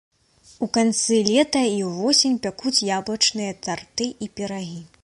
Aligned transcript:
У 0.65 0.69
канцы 0.77 1.19
лета 1.27 1.61
і 1.73 1.77
ўвосень 1.91 2.41
пякуць 2.47 2.77
яблычныя 2.97 3.51
тарты 3.69 4.11
і 4.27 4.35
пірагі. 4.41 4.81